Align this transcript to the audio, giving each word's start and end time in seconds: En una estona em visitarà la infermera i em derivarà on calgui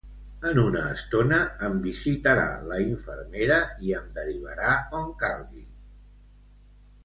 En 0.51 0.59
una 0.61 0.79
estona 0.93 1.37
em 1.67 1.75
visitarà 1.83 2.47
la 2.73 2.81
infermera 2.85 3.61
i 3.91 3.95
em 4.01 4.11
derivarà 4.19 4.75
on 5.05 5.15
calgui 5.23 5.67